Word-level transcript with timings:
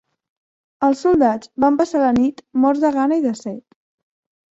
Els 0.85 1.01
soldats 1.05 1.51
van 1.65 1.77
passar 1.81 2.01
la 2.03 2.13
nit 2.19 2.41
morts 2.65 2.81
de 2.87 2.91
gana 2.97 3.21
i 3.21 3.23
de 3.27 3.35
set. 3.41 3.61